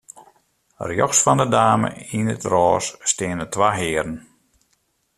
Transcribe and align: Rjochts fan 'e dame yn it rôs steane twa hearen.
Rjochts 0.87 1.21
fan 1.25 1.41
'e 1.43 1.47
dame 1.55 1.89
yn 2.17 2.31
it 2.35 2.43
rôs 2.53 2.85
steane 3.11 3.45
twa 3.53 3.69
hearen. 3.79 4.15